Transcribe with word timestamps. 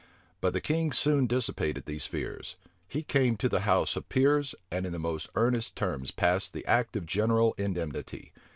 But 0.39 0.53
the 0.53 0.61
king 0.61 0.91
soon 0.91 1.27
dissipated 1.27 1.85
these 1.85 2.07
fears. 2.07 2.55
He 2.87 3.03
came 3.03 3.37
to 3.37 3.47
the 3.47 3.59
house 3.69 3.95
of 3.95 4.09
peers, 4.09 4.55
and 4.71 4.87
in 4.87 4.93
the 4.93 4.97
most 4.97 5.29
earnest 5.35 5.75
terms 5.75 6.09
passed 6.09 6.53
the 6.53 6.65
act 6.65 6.95
of 6.95 7.05
general 7.05 7.53
indemnity. 7.59 8.31